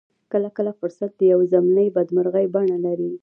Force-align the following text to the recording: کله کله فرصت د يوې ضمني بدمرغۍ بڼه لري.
کله 0.31 0.49
کله 0.57 0.71
فرصت 0.79 1.11
د 1.17 1.21
يوې 1.31 1.45
ضمني 1.53 1.87
بدمرغۍ 1.95 2.45
بڼه 2.53 2.77
لري. 2.85 3.11